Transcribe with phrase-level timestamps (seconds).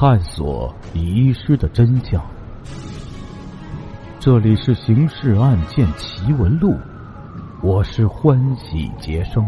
[0.00, 2.24] 探索遗失的真相。
[4.18, 6.70] 这里是《刑事案件奇闻录》，
[7.62, 9.46] 我是欢喜杰生。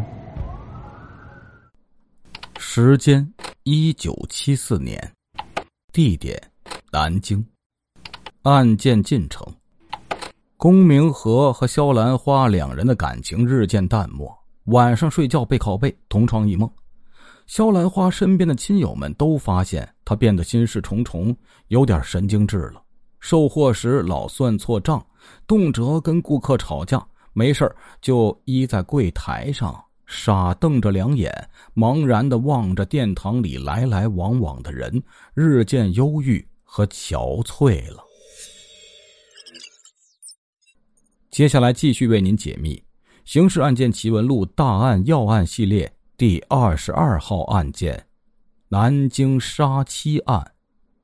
[2.59, 3.27] 时间：
[3.63, 5.11] 一九七四年，
[5.91, 6.39] 地点：
[6.91, 7.43] 南京。
[8.43, 9.47] 案件进程：
[10.59, 14.31] 龚明和和肖兰花两人的感情日渐淡漠，
[14.65, 16.71] 晚上睡觉背靠背，同床异梦。
[17.47, 21.37] 肖兰花身边的亲友们都发现她变得心事重重，
[21.69, 22.83] 有点神经质了。
[23.21, 25.05] 售货时老算错账，
[25.47, 31.33] 动辄跟顾客吵架，没事就依在柜台上傻瞪着两眼，
[31.75, 35.03] 茫然的望着殿堂里来来往往的人，
[35.35, 38.03] 日渐忧郁和憔悴了。
[41.31, 42.77] 接下来继续为您解密
[43.25, 45.91] 《刑事案件奇闻录》大案要案系列
[46.23, 48.01] 第二十二号案件——
[48.71, 50.53] 南京杀妻案，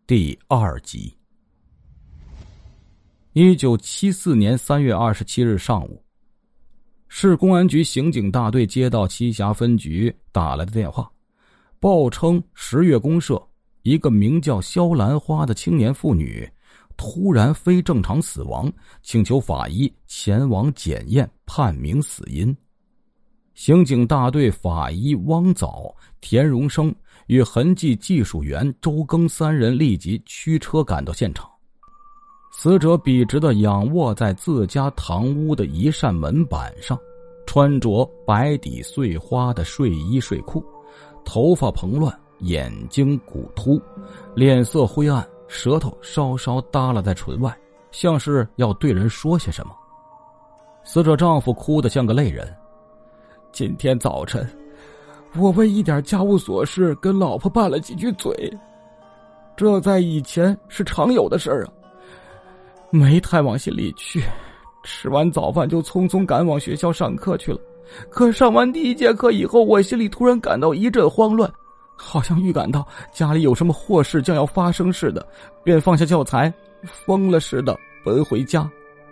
[0.06, 1.12] 第二集。
[3.32, 6.00] 一九七四年三月二十七日上午，
[7.08, 11.10] 市公安局刑警大队接到栖霞分局打来的电话，
[11.80, 13.44] 报称十月公社
[13.82, 16.48] 一个名叫肖兰花的青年妇女
[16.96, 18.72] 突然非正常死亡，
[19.02, 22.56] 请求法医前往检验判明死因。
[23.58, 26.94] 刑警大队法医汪藻、田荣生
[27.26, 31.50] 与痕迹技术员周庚三人立即驱车赶到现场。
[32.52, 36.96] 死者笔直的仰卧在自家堂屋的一扇门板上，
[37.48, 40.64] 穿着白底碎花的睡衣睡裤，
[41.24, 43.82] 头发蓬乱，眼睛骨突，
[44.36, 47.52] 脸色灰暗，舌头稍稍耷拉在唇外，
[47.90, 49.74] 像是要对人说些什么。
[50.84, 52.56] 死者丈夫哭得像个泪人。
[53.52, 54.48] 今天早晨，
[55.36, 58.32] 我为一点家务琐事跟老婆拌了几句嘴，
[59.56, 61.72] 这在以前是常有的事儿啊。
[62.90, 64.22] 没太往心里去，
[64.84, 67.58] 吃完早饭就匆匆赶往学校上课去了。
[68.10, 71.50] 可上完第一节课以后，我心里突然感到一阵慌乱，
[71.96, 75.26] 好像预感到家里有什么祸事将要发生似的，
[75.64, 76.52] 便放下教材，
[76.84, 78.70] 疯了似的奔回家。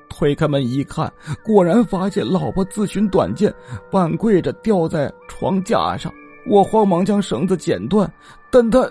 [0.09, 1.12] 推开门一看，
[1.44, 3.55] 果然发现老婆自寻短见，
[3.91, 6.12] 半跪着吊在床架上。
[6.49, 8.11] 我慌忙将绳子剪断，
[8.50, 8.91] 但她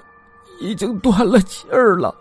[0.59, 2.13] 已经断了气儿了。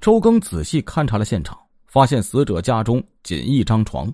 [0.00, 1.56] 周庚仔细勘察了现场，
[1.86, 4.12] 发现死者家中仅一张床，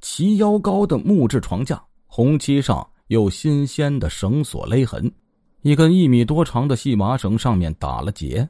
[0.00, 5.12] 齐腰高的木质床架，红漆上有新鲜的绳索勒痕，
[5.62, 8.48] 一根一米多长的细麻绳上面打了结，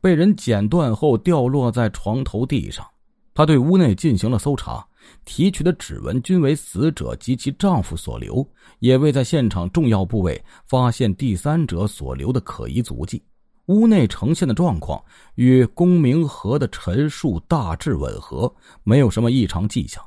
[0.00, 2.86] 被人剪断后掉落在床头地上。
[3.34, 4.84] 他对屋内进行了搜查，
[5.24, 8.44] 提取的指纹均为死者及其丈夫所留，
[8.80, 13.22] 也未在现场重要部位发现第三者所留的可疑足迹。
[13.66, 15.00] 屋内呈现的状况
[15.34, 18.52] 与龚明和的陈述大致吻合，
[18.82, 20.02] 没有什么异常迹象。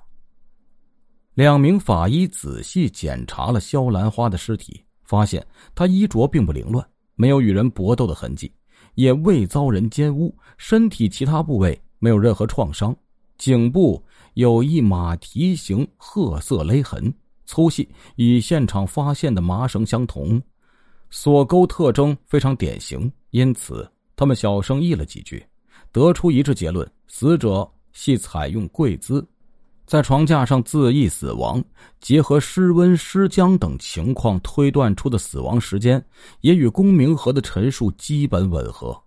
[1.36, 8.52] 两名法医仔细检查了肖兰花的尸体，发现她衣着并不凌乱，没有与人搏斗的痕迹，
[8.96, 12.96] 也未遭人奸污，身体其他部位没有任何创伤，
[13.38, 14.04] 颈部
[14.36, 17.14] 有一马蹄形褐色勒痕，
[17.46, 20.42] 粗细与现场发现的麻绳相同，
[21.10, 23.12] 锁钩特征非常典型。
[23.32, 25.46] 因此，他们小声议了几句，
[25.92, 29.26] 得出一致结论：死者系采用跪姿，
[29.92, 31.62] 在床架上自缢死亡。
[32.00, 36.02] 结合尸温、尸僵等情况推断出的死亡时间，
[36.40, 38.98] 也与龚明和的陈述基本吻合。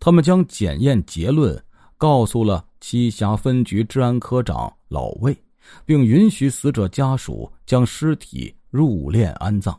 [0.00, 1.62] 他们将检验结论
[1.98, 5.36] 告诉了栖霞分局治安科长老魏，
[5.84, 9.78] 并允许死者家属将尸体入殓安葬。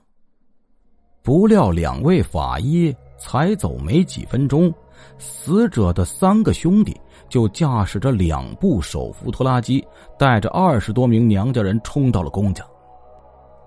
[1.24, 2.96] 不料，两位法医。
[3.22, 4.74] 才走没几分钟，
[5.18, 6.96] 死者的三个兄弟
[7.28, 9.86] 就驾驶着两部手扶拖拉机，
[10.18, 12.66] 带着二十多名娘家人冲到了公家。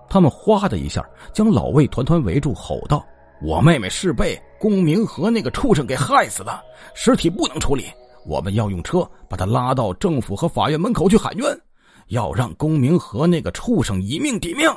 [0.09, 3.05] 他们哗的一下将老魏团团围住，吼道
[3.41, 6.63] ：“我妹妹是被公明和那个畜生给害死的，
[6.93, 7.85] 尸体不能处理，
[8.25, 11.59] 我们要用车把他拉到政府和法院门口去喊冤，
[12.09, 14.69] 要让公明和那个畜生以命抵命。”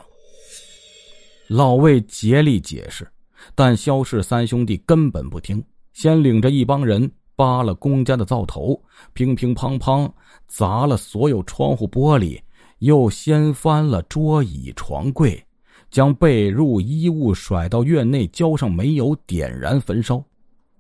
[1.49, 3.07] 老魏竭力解释。
[3.55, 5.63] 但肖氏三兄弟根本不听，
[5.97, 8.79] 先领着一帮人扒了公家的灶头，
[9.15, 10.07] 乒乒乓乓
[10.47, 12.39] 砸了所有窗户玻璃，
[12.81, 15.43] 又掀翻了桌椅床柜，
[15.91, 20.23] 将被褥衣物甩到院内，浇上煤油，点燃焚烧。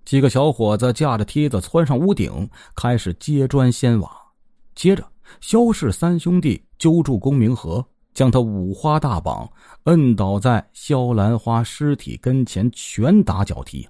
[0.04, 4.10] 几个小伙子架着梯子窜上屋顶，开始揭砖掀瓦。
[4.74, 5.02] 接着，
[5.40, 7.82] 肖氏三兄弟揪住龚明和。
[8.12, 9.50] 将他五花大绑，
[9.84, 13.88] 摁倒在肖兰花尸体跟前，拳打脚踢。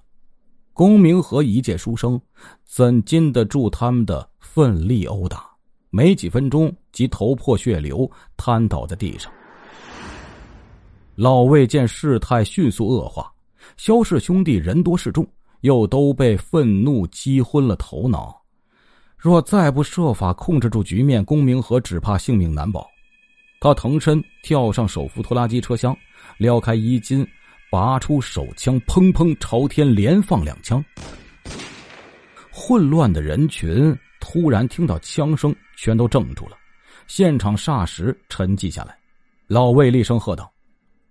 [0.77, 2.21] 公明和一介书生，
[2.63, 5.43] 怎禁得住他们的奋力殴打？
[5.89, 8.07] 没几分钟，即头破血流，
[8.37, 9.31] 瘫倒在地上。
[11.15, 13.33] 老魏见事态迅速恶化，
[13.75, 15.27] 萧氏兄弟人多势众，
[15.61, 18.39] 又都被愤怒击昏了头脑。
[19.17, 22.87] 若再不设法控制住局面，公明和只怕性命难保。
[23.59, 25.97] 他腾身跳上手扶拖拉机车厢，
[26.37, 27.27] 撩开衣襟。
[27.69, 30.83] 拔出手枪，砰砰朝天连放两枪。
[32.51, 36.57] 混乱的人群突然听到枪声，全都怔住了，
[37.07, 38.97] 现场霎时沉寂下来。
[39.47, 40.51] 老魏厉声喝道：“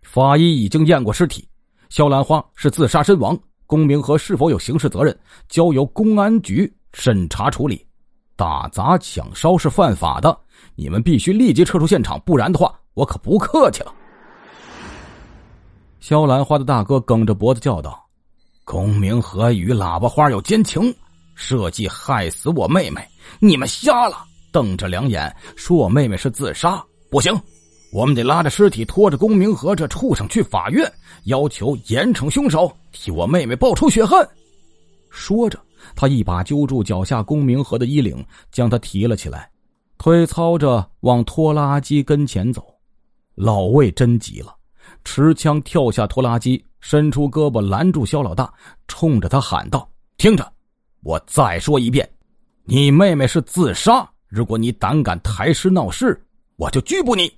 [0.02, 1.48] 法医已经验过尸体，
[1.88, 3.38] 肖兰花是自杀身亡。
[3.66, 5.16] 龚明和是否有刑事责任，
[5.48, 7.84] 交由公安局审查处理。
[8.36, 10.38] 打砸抢烧是犯法的，
[10.74, 13.94] 你们必须立即撤出现场，不然的话，我可不客气了。”
[16.08, 18.00] 肖兰花的大哥梗着脖子叫道
[18.64, 20.94] ：“公明和与喇叭花有奸情，
[21.34, 23.04] 设计害死我妹妹。
[23.40, 24.18] 你们瞎了，
[24.52, 26.80] 瞪着两眼说我妹妹是自杀，
[27.10, 27.36] 不行，
[27.92, 30.88] 我们得拉着尸体，拖着公明和这畜生去法院，
[31.24, 34.24] 要求严惩凶手，替我妹妹报仇雪恨。”
[35.10, 35.58] 说着，
[35.96, 39.50] 他一把揪住脚下公明和的衣领，将他提了起来，
[39.98, 42.64] 推操着往拖拉机跟前走。
[43.34, 44.54] 老魏真急了。
[45.04, 48.52] 持枪跳下拖拉机，伸出胳膊拦住肖老大，
[48.88, 49.88] 冲着他喊道
[50.18, 50.52] ：“听着，
[51.02, 52.08] 我再说一遍，
[52.64, 54.08] 你妹妹是自杀。
[54.28, 56.20] 如果你胆敢抬尸闹事，
[56.56, 57.32] 我就拘捕你。”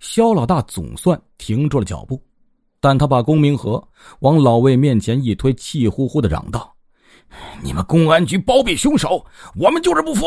[0.00, 2.22] 肖老大总算停住了脚步，
[2.80, 3.82] 但他把龚明和
[4.20, 6.72] 往老魏面前一推，气呼呼的嚷道
[7.64, 9.24] ：“你们公安局包庇凶手，
[9.56, 10.26] 我们就是不服！”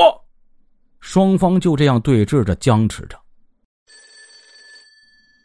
[0.99, 3.17] 双方就这样对峙着，僵持着。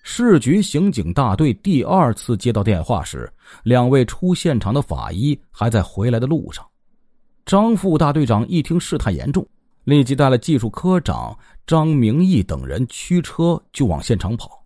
[0.08, 3.29] 市局刑警大队第二次接到电话时，
[3.64, 6.64] 两位出现场的法医还在回来的路上。
[7.44, 9.44] 张副大队长一听事态严重，
[9.82, 11.37] 立即带了技术科长
[11.67, 14.64] 张明义等人驱车就往现场跑。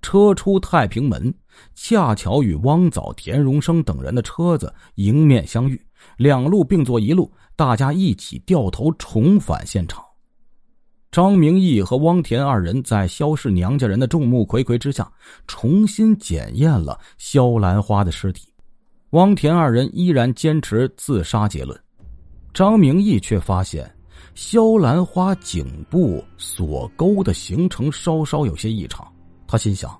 [0.00, 1.34] 车出太平门，
[1.74, 5.78] 恰巧与汪藻、田荣生等人的车子迎面相遇，
[6.18, 10.04] 两路并作一路，大家一起掉头重返现场。
[11.10, 15.10] 张明义和汪田二人在萧氏娘家人的众目睽睽之下，
[15.46, 18.48] 重新检验了萧兰花的尸体。
[19.10, 21.78] 汪田二人依然坚持自杀结论，
[22.52, 23.90] 张明义却发现
[24.34, 29.10] 萧兰花颈部锁钩的形成稍稍有些异常。
[29.46, 29.98] 他心想，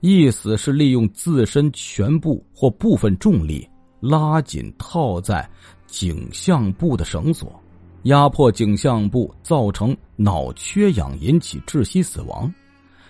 [0.00, 3.66] 意思是利用自身全部或部分重力
[3.98, 5.48] 拉紧套在
[5.86, 7.58] 颈项部的绳索。
[8.04, 12.52] 压迫颈项部，造成脑缺氧，引起窒息死亡。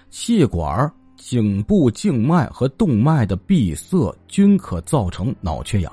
[0.09, 5.93] 气管、颈部静脉和动脉的闭塞均可造成脑缺氧，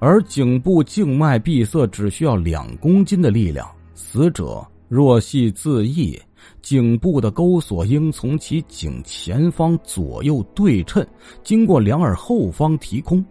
[0.00, 3.68] 而颈部静脉闭塞只需要两公斤的力量。
[3.94, 6.20] 死者若系自缢，
[6.60, 11.06] 颈部的钩索应从其颈前方左右对称，
[11.44, 13.24] 经过两耳后方提空。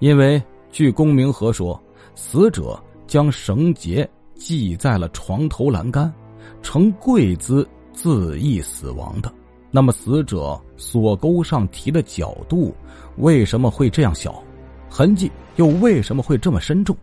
[0.00, 1.82] 因为据公明和说，
[2.14, 2.78] 死者。
[3.10, 6.14] 将绳结系在了床头栏杆，
[6.62, 9.34] 呈跪姿自缢死亡的。
[9.68, 12.72] 那么，死者锁钩上提的角度
[13.16, 14.40] 为什么会这样小？
[14.88, 16.96] 痕迹又为什么会这么深重？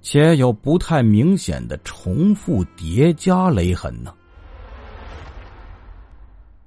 [0.00, 4.14] 且有不太明显的重复叠加勒痕呢？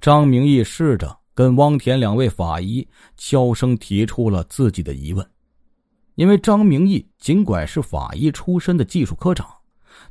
[0.02, 5.26] 张明义试着跟汪田两位法医悄声提出了自己的疑问。
[6.14, 9.46] 因为张明义尽管是法医出身的技术科长，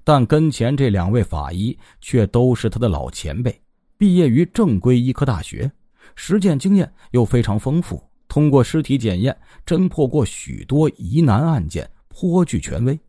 [0.04, 3.62] 但跟前这两位法医却都是他的老前辈，
[3.98, 5.72] 毕业于正规医科大学，
[6.16, 13.00] 实践经验又非常丰富，通过尸体检验侦破过许多疑难案件，颇具权威。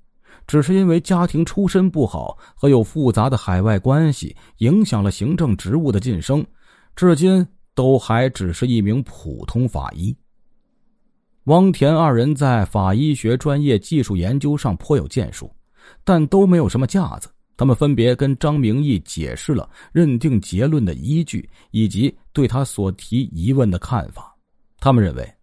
[0.47, 6.47] 只是因为家庭出身不好和有复杂的海外关系，影响了行政职务的晋升，
[6.95, 10.15] 至今都还只是一名普通法医。
[11.45, 15.55] 汪田二人在法医学专业技术研究上颇有建树，
[16.03, 17.29] 但都没有什么架子。
[17.55, 24.35] 他们分别跟张明义解释了认定结论的依据，以及对他所提疑问的看法。
[24.81, 25.35] 他们认为，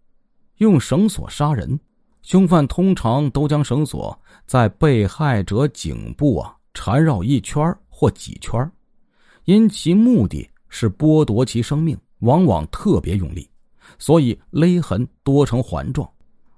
[0.56, 1.78] 用绳索杀人，
[2.22, 8.68] 凶犯通常都将绳索在被害者颈部啊缠绕一圈或几圈，
[9.44, 13.48] 因其目的是剥夺其生命，往往特别用力。
[14.02, 16.10] 所以勒痕多呈环状，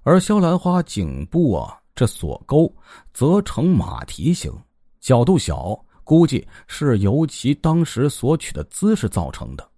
[0.03, 2.75] 而肖兰花颈部啊这锁钩
[3.13, 4.51] 则呈马蹄形，
[4.99, 9.69] 角度小，估计是由其当时所取的姿势造成的。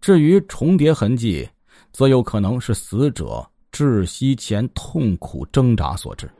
[0.00, 1.48] 至于重叠痕迹，
[1.90, 6.30] 则有可能是死者窒息前痛苦挣扎所致。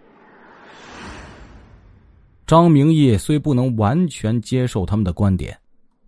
[2.46, 5.58] 张明义虽不能完全接受他们的观点，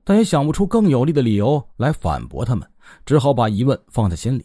[0.04, 2.64] 但也想不出更有力的理由来反驳他们，
[3.06, 4.44] 只好把疑问放在心里。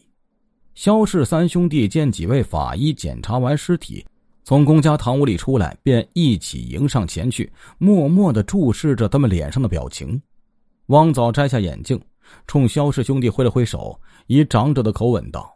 [0.76, 4.06] 肖氏三兄弟见几位法医检查完尸体，
[4.44, 10.20] 从公家堂屋里出来，便一起迎上前去，默默的注视着他们脸上的表情。
[10.88, 12.02] 汪早摘下眼镜，
[12.48, 15.56] 冲肖氏兄弟挥了挥手，以长者的口吻道：“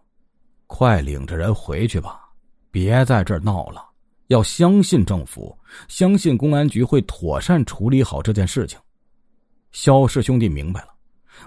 [0.67, 2.29] 快领着人回去吧，
[2.69, 3.83] 别在这儿闹了。
[4.27, 8.77] 要相信政府，相信公安局会妥善处理好这件事情。”
[9.71, 10.89] 肖氏兄弟明白了，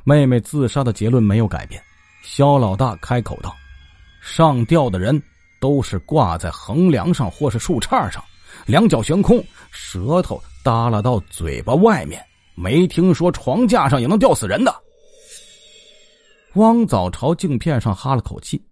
[0.04, 1.82] 妹妹自杀的结论没有改变。
[2.22, 3.54] 肖老大开口道。
[4.20, 5.22] 上吊的人
[5.60, 8.22] 都是挂在横梁上或是树杈上，
[8.66, 12.22] 两脚悬空，舌头耷拉到嘴巴外面。
[12.54, 14.74] 没听说床架上也能吊死人的。
[16.54, 18.62] 汪早朝镜片上哈了口气，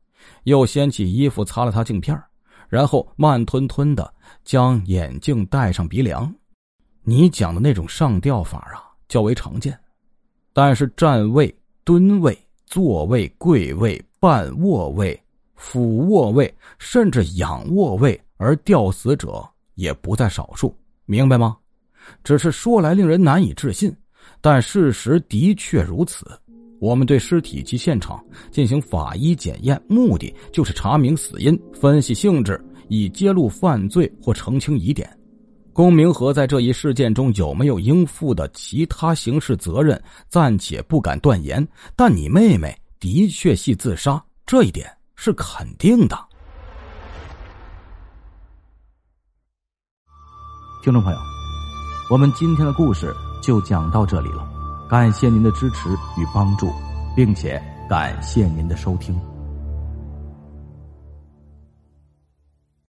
[0.43, 2.21] 又掀起衣服擦了擦镜片，
[2.69, 4.13] 然后慢吞吞的
[4.45, 6.31] 将眼镜戴上鼻梁。
[7.03, 9.79] 你讲的那种上吊法啊，较为常见，
[10.61, 12.37] 但是站位、蹲位、
[12.67, 15.17] 坐位、跪位、半卧位。
[15.55, 20.75] 俯卧位甚至仰卧位而吊死者也不在少数，
[21.07, 21.57] 明白吗？
[22.25, 23.95] 只是说来令人难以置信，
[24.41, 26.27] 但事实的确如此。
[26.81, 35.09] 我们对尸体及现场进行法医检验，目的就是查明死因、分析性质，以揭露犯罪或澄清疑点。
[35.79, 41.65] 龚明和在这一事件中有没有应负的其他刑事责任，暂且不敢断言。
[41.95, 44.93] 但你妹妹的确系自杀，这一点。
[45.15, 46.19] 是肯定的。
[50.83, 51.19] 听众朋友，
[52.11, 54.51] 我们今天的故事就讲到这里了，
[54.91, 56.73] 感谢您的支持与帮助，
[57.15, 59.17] 并且感谢您的收听。